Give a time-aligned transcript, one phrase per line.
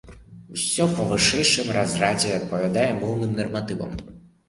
[0.55, 3.99] Усё па вышэйшым разрадзе і адпавядае моўным нарматывам.